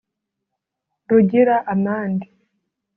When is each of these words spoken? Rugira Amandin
Rugira 1.09 1.55
Amandin 1.73 2.21